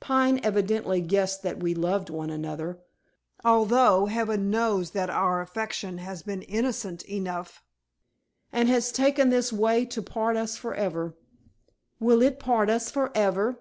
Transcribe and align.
Pine 0.00 0.40
evidently 0.42 1.02
guessed 1.02 1.42
that 1.42 1.62
we 1.62 1.74
loved 1.74 2.08
one 2.08 2.30
another, 2.30 2.78
although 3.44 4.06
heaven 4.06 4.50
knows 4.50 4.92
that 4.92 5.10
our 5.10 5.42
affection 5.42 5.98
has 5.98 6.22
been 6.22 6.40
innocent 6.40 7.02
enough, 7.04 7.62
and 8.50 8.70
has 8.70 8.90
taken 8.90 9.28
this 9.28 9.52
way 9.52 9.84
to 9.84 10.00
part 10.00 10.38
us 10.38 10.56
forever." 10.56 11.14
"Will 12.00 12.22
it 12.22 12.38
part 12.38 12.70
us 12.70 12.90
forever?" 12.90 13.60